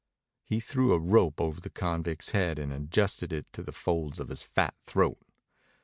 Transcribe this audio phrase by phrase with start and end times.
[0.43, 4.29] He threw a rope over the convict's head and adjusted it to the folds of
[4.29, 5.19] his fat throat.